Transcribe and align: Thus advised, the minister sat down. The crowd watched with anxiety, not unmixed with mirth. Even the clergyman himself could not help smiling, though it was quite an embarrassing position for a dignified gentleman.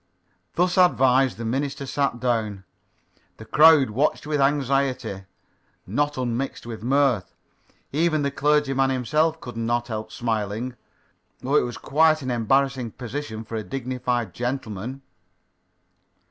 Thus 0.55 0.79
advised, 0.79 1.37
the 1.37 1.45
minister 1.45 1.85
sat 1.85 2.19
down. 2.19 2.63
The 3.37 3.45
crowd 3.45 3.91
watched 3.91 4.25
with 4.25 4.41
anxiety, 4.41 5.25
not 5.85 6.17
unmixed 6.17 6.65
with 6.65 6.81
mirth. 6.81 7.35
Even 7.91 8.23
the 8.23 8.31
clergyman 8.31 8.89
himself 8.89 9.39
could 9.39 9.55
not 9.55 9.89
help 9.89 10.11
smiling, 10.11 10.75
though 11.41 11.55
it 11.55 11.61
was 11.61 11.77
quite 11.77 12.23
an 12.23 12.31
embarrassing 12.31 12.89
position 12.93 13.43
for 13.43 13.55
a 13.57 13.63
dignified 13.63 14.33
gentleman. 14.33 15.03